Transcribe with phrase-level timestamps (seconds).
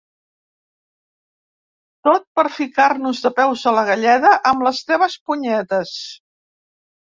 [2.07, 5.97] Tot per ficar-nos de peus a la galleda amb les teves punyetes.